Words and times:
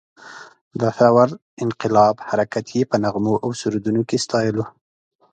د 0.79 0.83
ثور 0.97 1.27
انقلاب 1.63 2.15
حرکت 2.29 2.65
یې 2.75 2.81
په 2.91 2.95
نغمو 3.03 3.35
او 3.43 3.49
سرودونو 3.59 4.01
کې 4.09 4.17
ستایلو. 4.25 4.65